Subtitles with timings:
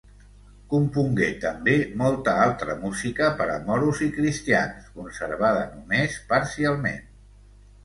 [0.69, 7.01] Compongué, també, molta altra música per a Moros i cristians, conservada només parcialment.